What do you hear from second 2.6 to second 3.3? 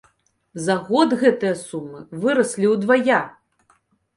ўдвая!